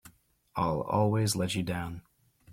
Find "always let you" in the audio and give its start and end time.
0.81-1.61